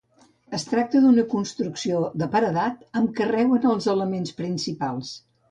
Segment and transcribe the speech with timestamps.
[0.57, 5.15] Es tracta d'una construcció de paredat amb carreu en els elements principals.